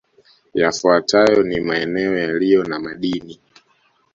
Yafuatayo 0.53 1.43
ni 1.43 1.59
maeneo 1.61 2.17
yaliyo 2.17 2.63
na 2.63 2.79
madini 2.79 3.39